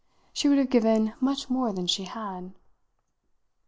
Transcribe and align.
She 0.33 0.49
would 0.49 0.57
have 0.57 0.71
given 0.71 1.13
much 1.19 1.47
more 1.47 1.71
than 1.71 1.85
she 1.85 2.05
had. 2.05 2.55